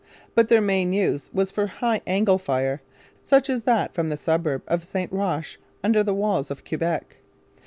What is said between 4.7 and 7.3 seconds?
St Roch under the walls of Quebec.